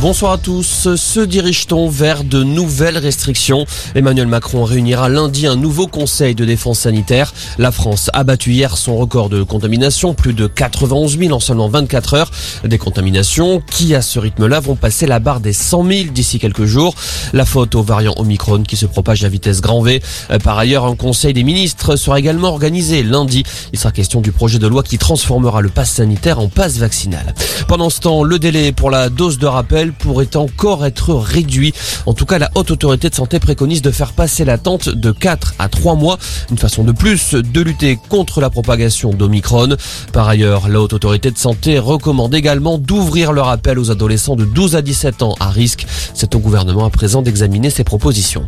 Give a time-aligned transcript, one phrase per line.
[0.00, 0.94] Bonsoir à tous.
[0.94, 3.66] Se dirige-t-on vers de nouvelles restrictions?
[3.96, 7.34] Emmanuel Macron réunira lundi un nouveau conseil de défense sanitaire.
[7.58, 11.68] La France a battu hier son record de contamination, plus de 91 000 en seulement
[11.68, 12.30] 24 heures.
[12.62, 16.66] Des contaminations qui, à ce rythme-là, vont passer la barre des 100 000 d'ici quelques
[16.66, 16.94] jours.
[17.32, 20.00] La faute au variant Omicron qui se propage à vitesse grand V.
[20.44, 23.42] Par ailleurs, un conseil des ministres sera également organisé lundi.
[23.72, 27.34] Il sera question du projet de loi qui transformera le pass sanitaire en passe vaccinal.
[27.66, 31.72] Pendant ce temps, le délai pour la dose de rappel pourrait encore être réduit.
[32.06, 35.54] En tout cas, la haute autorité de santé préconise de faire passer l'attente de 4
[35.58, 36.18] à 3 mois,
[36.50, 39.76] une façon de plus de lutter contre la propagation d'Omicron.
[40.12, 44.44] Par ailleurs, la haute autorité de santé recommande également d'ouvrir le rappel aux adolescents de
[44.44, 45.86] 12 à 17 ans à risque.
[46.14, 48.44] C'est au gouvernement à présent d'examiner ces propositions.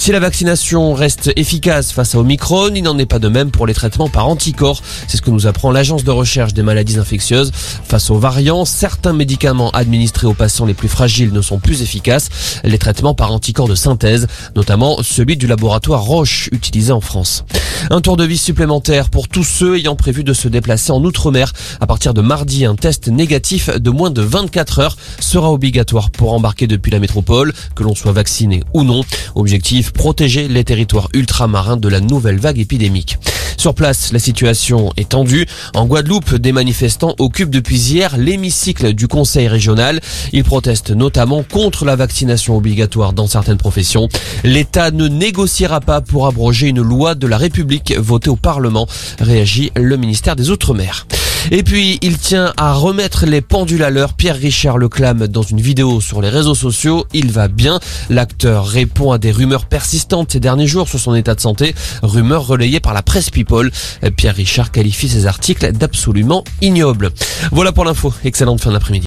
[0.00, 3.66] Si la vaccination reste efficace face à Omicron, il n'en est pas de même pour
[3.66, 4.80] les traitements par anticorps.
[5.06, 7.52] C'est ce que nous apprend l'Agence de recherche des maladies infectieuses.
[7.52, 12.30] Face aux variants, certains médicaments administrés aux patients les plus fragiles ne sont plus efficaces.
[12.64, 17.44] Les traitements par anticorps de synthèse, notamment celui du laboratoire Roche utilisé en France.
[17.90, 21.52] Un tour de vie supplémentaire pour tous ceux ayant prévu de se déplacer en Outre-mer.
[21.78, 26.32] À partir de mardi, un test négatif de moins de 24 heures sera obligatoire pour
[26.32, 29.02] embarquer depuis la métropole, que l'on soit vacciné ou non.
[29.34, 33.18] Objectif, protéger les territoires ultramarins de la nouvelle vague épidémique.
[33.56, 35.46] Sur place, la situation est tendue.
[35.74, 40.00] En Guadeloupe, des manifestants occupent depuis hier l'hémicycle du conseil régional.
[40.32, 44.08] Ils protestent notamment contre la vaccination obligatoire dans certaines professions.
[44.44, 48.86] L'État ne négociera pas pour abroger une loi de la République votée au Parlement,
[49.18, 51.06] réagit le ministère des Outre-mer.
[51.50, 54.14] Et puis, il tient à remettre les pendules à l'heure.
[54.14, 57.06] Pierre Richard le clame dans une vidéo sur les réseaux sociaux.
[57.12, 57.80] Il va bien.
[58.08, 61.74] L'acteur répond à des rumeurs persistantes ces derniers jours sur son état de santé.
[62.02, 63.70] Rumeurs relayées par la presse People.
[64.16, 67.10] Pierre Richard qualifie ces articles d'absolument ignobles.
[67.52, 68.12] Voilà pour l'info.
[68.24, 68.98] Excellente fin d'après-midi.